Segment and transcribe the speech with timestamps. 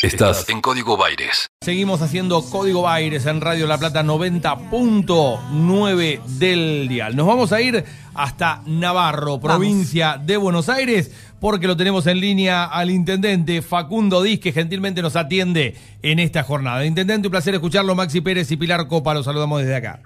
[0.00, 1.48] Estás en Código Baires.
[1.60, 7.16] Seguimos haciendo Código Baires en Radio La Plata 90.9 del dial.
[7.16, 12.64] Nos vamos a ir hasta Navarro, provincia de Buenos Aires, porque lo tenemos en línea
[12.64, 16.86] al intendente Facundo Diz, que gentilmente nos atiende en esta jornada.
[16.86, 17.96] Intendente, un placer escucharlo.
[17.96, 20.00] Maxi Pérez y Pilar Copa, los saludamos desde acá.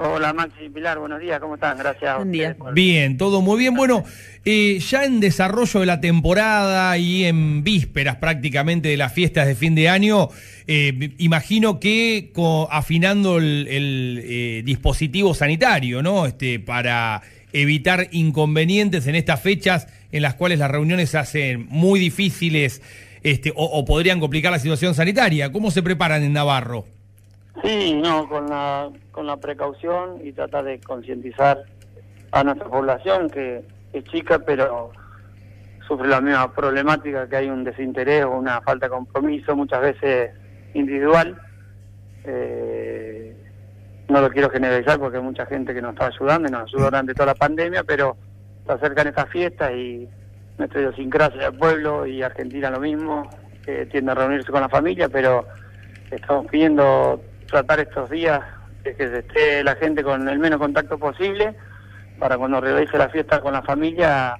[0.00, 1.76] Hola Maxi y Pilar, buenos días, ¿cómo están?
[1.76, 2.08] Gracias.
[2.10, 2.56] a Buen día.
[2.72, 3.74] Bien, todo muy bien.
[3.74, 4.04] Bueno,
[4.44, 9.56] eh, ya en desarrollo de la temporada y en vísperas prácticamente de las fiestas de
[9.56, 10.28] fin de año,
[10.68, 16.26] eh, imagino que co- afinando el, el, eh, dispositivo sanitario, ¿no?
[16.26, 17.22] Este, para
[17.52, 22.82] evitar inconvenientes en estas fechas en las cuales las reuniones se hacen muy difíciles
[23.24, 25.50] este, o, o podrían complicar la situación sanitaria.
[25.50, 26.86] ¿Cómo se preparan en Navarro?
[27.62, 31.64] Sí, no, con la, con la precaución y tratar de concientizar
[32.30, 34.92] a nuestra población que es chica, pero
[35.86, 40.30] sufre la misma problemática, que hay un desinterés o una falta de compromiso, muchas veces
[40.74, 41.40] individual.
[42.24, 43.34] Eh,
[44.08, 46.84] no lo quiero generalizar porque hay mucha gente que nos está ayudando y nos ayudó
[46.84, 48.16] durante toda la pandemia, pero
[48.66, 50.08] se acercan estas fiestas y
[50.58, 53.28] nuestra idiosincrasia del pueblo y Argentina lo mismo,
[53.64, 55.46] que tiende a reunirse con la familia, pero
[56.10, 58.40] estamos pidiendo tratar estos días
[58.84, 61.54] de que se esté la gente con el menos contacto posible
[62.18, 64.36] para cuando realice la fiesta con la familia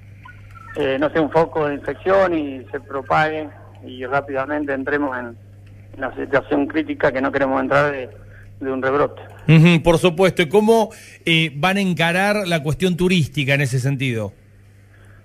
[0.75, 3.49] eh, no sea un foco de infección y se propague
[3.85, 5.35] y rápidamente entremos en
[5.97, 8.09] una situación crítica que no queremos entrar de,
[8.59, 9.21] de un rebrote.
[9.47, 10.41] Ujú, por supuesto.
[10.41, 10.89] ¿Y cómo
[11.25, 14.31] eh, van a encarar la cuestión turística en ese sentido?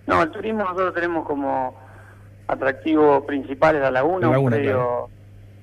[0.06, 1.78] No, el turismo nosotros tenemos como
[2.46, 5.08] atractivo principal la laguna, La laguna, un predio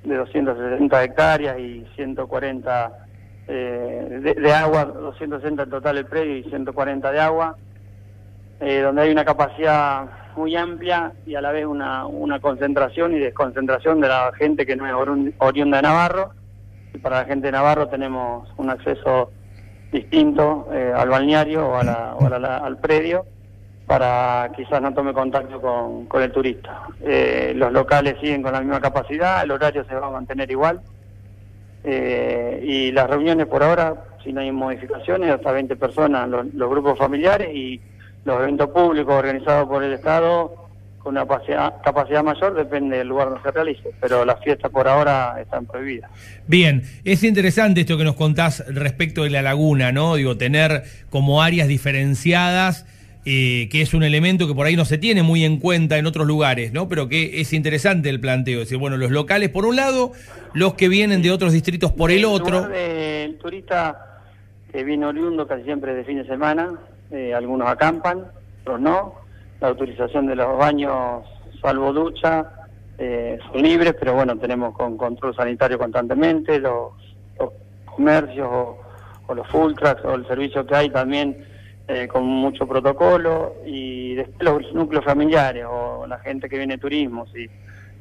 [0.03, 2.91] de 260 hectáreas y 140
[3.47, 7.55] eh, de, de agua, 260 en total el predio y 140 de agua,
[8.59, 13.19] eh, donde hay una capacidad muy amplia y a la vez una, una concentración y
[13.19, 16.31] desconcentración de la gente que no es orun- oriunda de Navarro.
[16.94, 19.31] Y para la gente de Navarro tenemos un acceso
[19.91, 22.25] distinto eh, al balneario o, a la- o
[22.63, 23.25] al predio
[23.91, 26.84] para quizás no tome contacto con, con el turista.
[27.02, 30.79] Eh, los locales siguen con la misma capacidad, el horario se va a mantener igual.
[31.84, 36.97] Eh, y las reuniones por ahora, si no hay modificaciones, hasta 20 personas, los, grupos
[36.97, 37.81] familiares y
[38.24, 40.69] los eventos públicos organizados por el Estado
[41.00, 44.88] con una capacidad, capacidad mayor depende del lugar donde se realice, pero las fiestas por
[44.88, 46.09] ahora están prohibidas.
[46.47, 50.16] Bien, es interesante esto que nos contás respecto de la laguna, ¿no?
[50.16, 52.85] Digo, tener como áreas diferenciadas,
[53.26, 56.06] eh, que es un elemento que por ahí no se tiene muy en cuenta en
[56.08, 56.88] otros lugares, ¿no?
[56.88, 58.59] Pero que es interesante el planteo.
[58.62, 60.12] Es decir, bueno, los locales por un lado,
[60.54, 62.68] los que vienen de otros distritos por el otro.
[62.68, 64.22] de- el turista
[64.72, 66.80] que viene oriundo casi siempre de fin de semana,
[67.12, 68.26] eh, algunos acampan,
[68.62, 69.16] otros no.
[69.59, 71.24] La autorización de los baños,
[71.62, 72.52] salvo ducha,
[72.98, 76.94] eh, son libres, pero bueno, tenemos con control sanitario constantemente, los,
[77.40, 77.50] los
[77.86, 78.80] comercios o,
[79.28, 81.46] o los full trucks o el servicio que hay también
[81.88, 86.80] eh, con mucho protocolo y después los núcleos familiares o la gente que viene de
[86.80, 87.50] turismo, si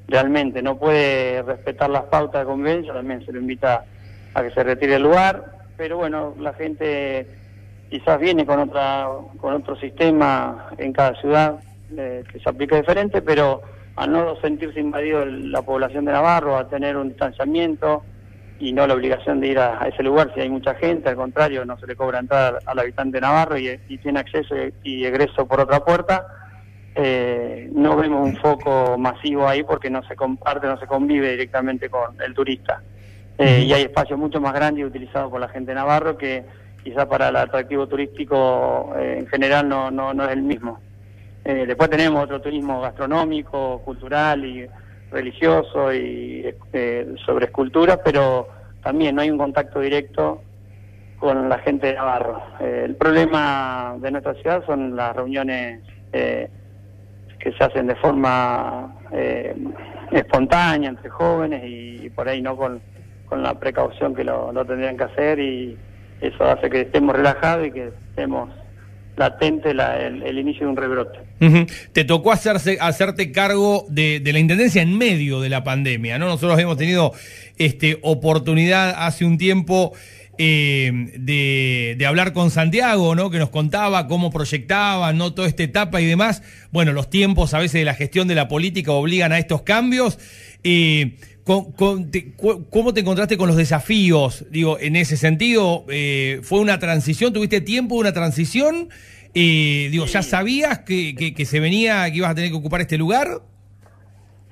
[0.07, 3.85] realmente no puede respetar las pautas de convivencia, también se lo invita
[4.35, 5.45] a que se retire del lugar,
[5.77, 7.29] pero bueno, la gente
[7.89, 9.09] quizás viene con otra
[9.39, 11.61] con otro sistema en cada ciudad
[11.97, 13.63] eh, que se aplica diferente, pero
[13.97, 18.05] al no sentirse invadido el- la población de Navarro, a tener un distanciamiento
[18.60, 21.16] y no la obligación de ir a, a ese lugar si hay mucha gente, al
[21.16, 24.72] contrario, no se le cobra entrada al, al habitante Navarro y, y tiene acceso y,
[24.84, 26.26] y egreso por otra puerta,
[26.94, 31.88] eh, no vemos un foco masivo ahí porque no se comparte, no se convive directamente
[31.88, 32.82] con el turista.
[33.38, 36.44] Eh, y hay espacios mucho más grandes utilizados por la gente de Navarro que
[36.84, 40.78] quizá para el atractivo turístico eh, en general no, no, no es el mismo.
[41.44, 44.66] Eh, después tenemos otro turismo gastronómico, cultural y
[45.10, 48.48] religioso y eh, sobre esculturas, pero
[48.82, 50.43] también no hay un contacto directo
[51.19, 52.43] con la gente de Navarro.
[52.60, 55.81] Eh, el problema de nuestra ciudad son las reuniones
[56.12, 56.48] eh,
[57.38, 59.54] que se hacen de forma eh,
[60.10, 62.80] espontánea entre jóvenes y, por ahí no con,
[63.27, 65.78] con la precaución que lo tendrían que hacer y
[66.21, 68.51] eso hace que estemos relajados y que estemos
[69.16, 71.18] latente la- el, inicio de un rebrote.
[71.92, 76.27] Te tocó hacerse, hacerte cargo de, la intendencia en medio de la pandemia, ¿no?
[76.27, 77.12] Nosotros hemos tenido
[77.59, 79.92] este, oportunidad hace un tiempo
[80.39, 83.30] eh, de, de hablar con Santiago, ¿no?
[83.30, 85.34] Que nos contaba cómo proyectaba, ¿no?
[85.34, 86.42] Toda esta etapa y demás.
[86.71, 90.18] Bueno, los tiempos a veces de la gestión de la política obligan a estos cambios.
[90.65, 91.16] Eh,
[91.51, 94.45] con- con- te- cu- ¿Cómo te encontraste con los desafíos?
[94.53, 97.33] Digo, en ese sentido, eh, ¿fue una transición?
[97.33, 98.89] ¿Tuviste tiempo de una transición?
[99.35, 102.83] Eh, digo, ¿ya sabías que, que- que se venía, que ibas a tener que ocupar
[102.83, 103.27] este lugar?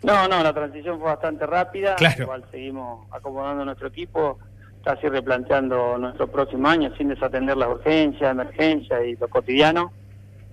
[0.03, 1.95] No, no, la transición fue bastante rápida.
[1.95, 2.25] Claro.
[2.25, 4.41] Igual seguimos acomodando nuestro equipo,
[4.85, 9.93] casi replanteando nuestro próximo año sin desatender las urgencias, emergencias y lo cotidiano.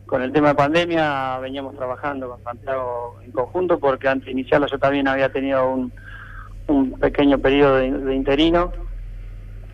[0.06, 4.68] Con el tema de pandemia veníamos trabajando con Santiago en conjunto porque antes de iniciarla
[4.70, 5.92] yo también había tenido un,
[6.68, 8.72] un pequeño periodo de, de interino.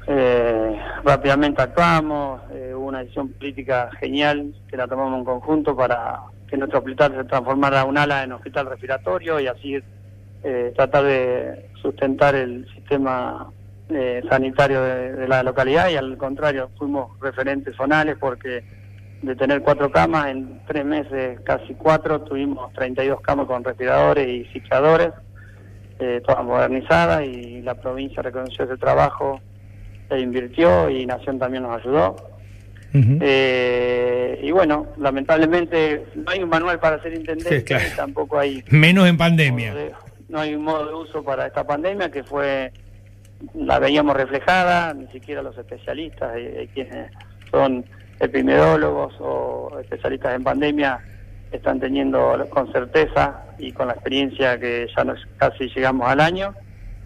[0.08, 6.22] Eh, rápidamente actuamos, eh, hubo una decisión política genial que la tomamos en conjunto para
[6.48, 9.80] que nuestro hospital se transformara un ala en hospital respiratorio y así
[10.44, 13.52] eh, tratar de sustentar el sistema
[13.90, 18.64] eh, sanitario de, de, la localidad y al contrario, fuimos referentes zonales porque
[19.22, 24.46] de tener cuatro camas, en tres meses, casi cuatro, tuvimos 32 camas con respiradores y
[24.52, 25.12] cicladores,
[26.02, 29.40] eh, todas modernizadas y la provincia reconoció ese trabajo
[30.10, 32.16] e invirtió y Nación también nos ayudó.
[32.94, 33.20] Uh -huh.
[33.22, 37.86] eh, y bueno, lamentablemente no hay un manual para ser intendente, sí, claro.
[37.96, 38.64] tampoco hay...
[38.70, 39.76] Menos en pandemia.
[39.76, 39.92] De,
[40.28, 42.74] no hay un modo de uso para esta pandemia que fue,
[43.54, 47.12] la veíamos reflejada, ni siquiera los especialistas, hay, hay quienes
[47.52, 47.86] son
[48.20, 51.00] epidemiólogos o especialistas en pandemia
[51.52, 56.56] están teniendo con certeza y con la experiencia que ya nos casi llegamos al año.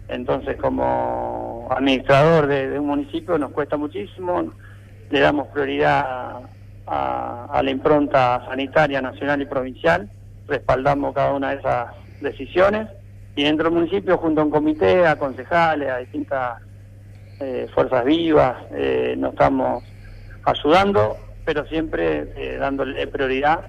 [0.08, 4.52] Entonces, como administrador de, un municipio nos cuesta muchísimo,
[5.10, 6.42] le damos prioridad
[6.86, 10.08] a, a, la impronta sanitaria nacional y provincial,
[10.46, 11.88] respaldamos cada una de esas
[12.20, 12.88] decisiones.
[13.34, 16.62] Y dentro del municipio junto a un comité, a concejales, a distintas
[17.40, 19.84] eh, fuerzas vivas, eh, nos estamos
[20.44, 23.66] ayudando, pero siempre eh, dándole prioridad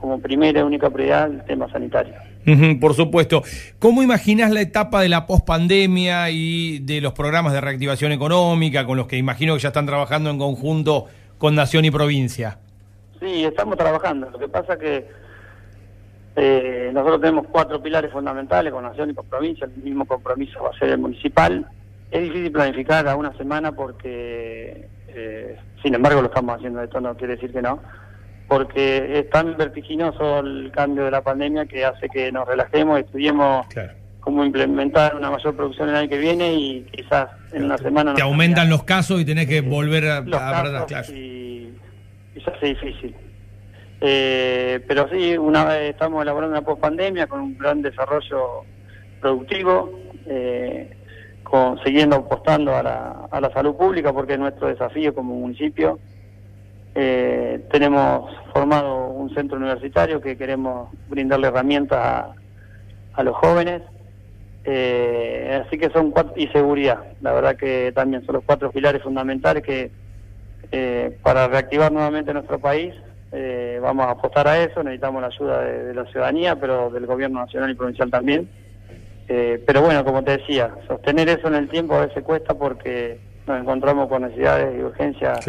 [0.00, 2.14] como primera y única prioridad el tema sanitario.
[2.46, 3.42] Uh -huh, por supuesto.
[3.78, 8.96] ¿Cómo imaginas la etapa de la pospandemia y de los programas de reactivación económica con
[8.96, 11.06] los que imagino que ya están trabajando en conjunto
[11.38, 12.58] con Nación y provincia?
[13.20, 14.30] Sí, estamos trabajando.
[14.30, 15.06] Lo que pasa que
[16.36, 19.66] eh, nosotros tenemos cuatro pilares fundamentales con Nación y con provincia.
[19.66, 21.66] El mismo compromiso va a ser el municipal.
[22.10, 26.82] Es difícil planificar a una semana porque, eh, sin embargo, lo estamos haciendo.
[26.82, 27.80] Esto no quiere decir que no
[28.50, 33.64] porque es tan vertiginoso el cambio de la pandemia que hace que nos relajemos, estudiemos
[33.68, 33.92] claro.
[34.18, 38.12] cómo implementar una mayor producción el año que viene y quizás en una semana...
[38.14, 40.20] Te aumentan los casos y tenés que volver a...
[40.22, 41.12] Los a casos claro.
[41.14, 41.78] y,
[42.34, 43.14] y se hace difícil.
[44.00, 48.64] Eh, pero sí, una vez estamos elaborando una pospandemia con un gran desarrollo
[49.20, 50.90] productivo, eh,
[51.44, 56.00] con, siguiendo apostando a la, a la salud pública porque es nuestro desafío como municipio.
[57.02, 62.26] Eh, tenemos formado un centro universitario que queremos brindarle herramientas
[63.14, 63.80] a, los jóvenes.
[64.64, 69.02] Eh, así que son cuatro, y seguridad, la verdad que también son los cuatro pilares
[69.02, 69.90] fundamentales que
[70.72, 72.94] eh, para reactivar nuevamente nuestro país
[73.32, 77.40] eh, vamos a apostar a eso, necesitamos la ayuda de, la ciudadanía, pero del gobierno
[77.40, 78.46] nacional y provincial también.
[79.26, 83.60] Pero bueno, como te decía, sostener eso en el tiempo a veces cuesta porque nos
[83.60, 85.46] encontramos con necesidades y urgencias.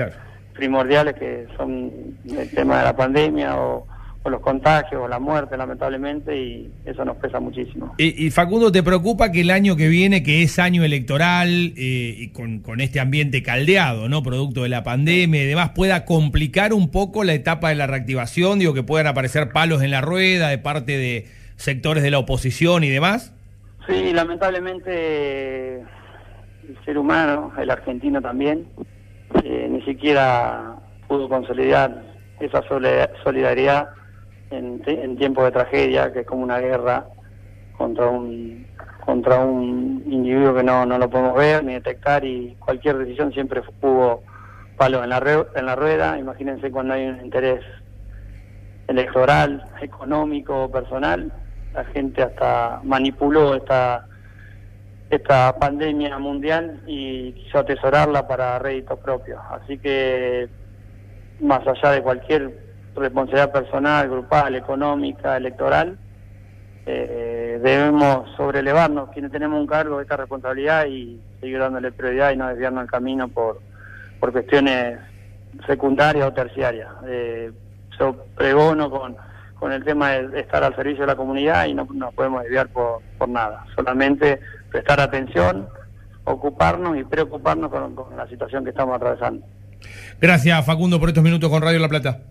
[0.54, 1.92] Primordiales que son
[2.30, 3.88] el tema de la pandemia o,
[4.24, 7.94] o, los contagios o la muerte lamentablemente y eso nos pesa muchísimo.
[7.98, 12.16] Y, y Facundo, ¿te preocupa que el año que viene, que es año electoral eh,
[12.18, 14.24] y con, con, este ambiente caldeado, ¿no?
[14.24, 18.60] Producto de la pandemia y demás, pueda complicar un poco la etapa de la reactivación?
[18.60, 22.84] Digo, que puedan aparecer palos en la rueda de parte de sectores de la oposición
[22.84, 23.34] y demás.
[23.88, 25.82] Sí, lamentablemente
[26.72, 28.68] el ser humano, el argentino también,
[29.44, 30.76] eh, ni siquiera
[31.08, 32.04] pudo consolidar
[32.40, 32.64] esa
[33.24, 33.90] solidaridad
[34.50, 37.06] en, en tiempos de tragedia, que es como una guerra
[37.78, 38.66] contra un
[39.06, 43.62] contra un individuo que no, no lo podemos ver ni detectar y cualquier decisión siempre
[43.82, 44.24] hubo
[44.78, 46.18] palos en la, en la rueda.
[46.18, 47.62] Imagínense cuando hay un interés
[48.88, 51.32] electoral, económico, personal,
[51.74, 54.06] la gente hasta manipuló esta
[55.12, 59.40] esta pandemia mundial y quiso atesorarla para réditos propios.
[59.52, 60.48] Así que,
[61.42, 62.58] más allá de cualquier
[62.96, 65.98] responsabilidad personal, grupal, económica, electoral,
[66.86, 72.38] eh, debemos sobrelevarnos quienes tenemos un cargo de esta responsabilidad y seguir dándole prioridad y
[72.38, 73.60] no desviarnos el camino por,
[74.20, 74.98] por cuestiones
[75.68, 76.90] secundarias o terciarias.
[77.06, 77.52] Eh,
[78.00, 79.18] yo pregono con,
[79.60, 82.70] con el tema de estar al servicio de la comunidad y no nos podemos desviar
[82.70, 83.66] por, por nada.
[83.76, 84.40] Solamente
[84.72, 85.68] prestar atención,
[86.24, 89.46] ocuparnos y preocuparnos con, con, la situación que estamos atravesando.
[90.20, 92.22] Gracias, Facundo, por estos minutos con Radio La Plata.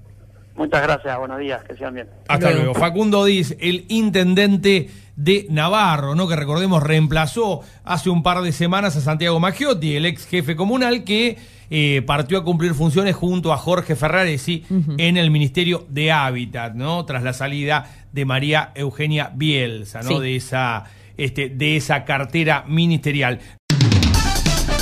[0.57, 2.09] Muchas gracias, buenos días, que sean bien.
[2.29, 2.75] Hasta luego.
[2.75, 6.29] Facundo Diz, el intendente de Navarro, ¿no?
[6.29, 11.05] Que recordemos reemplazó hace un par de semanas a Santiago Maggiotti, el ex jefe comunal,
[11.05, 11.39] que
[11.71, 14.65] eh, partió a cumplir funciones junto a Jorge Ferraresi
[14.99, 17.05] en el Ministerio de Hábitat, ¿no?
[17.05, 20.09] Tras la salida de María Eugenia Bielsa, ¿no?
[20.09, 20.21] Sí.
[20.21, 20.85] De esa,
[21.21, 23.41] este, de esa cartera ministerial.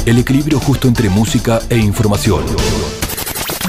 [0.07, 2.45] El equilibrio justo entre música e información.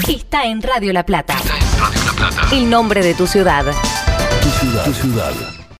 [0.08, 1.34] Está en Radio La Plata.
[1.34, 2.54] Radio La Plata.
[2.54, 3.64] El nombre de tu ciudad.
[4.42, 4.84] Tu ciudad.
[4.84, 5.59] Tu ciudad.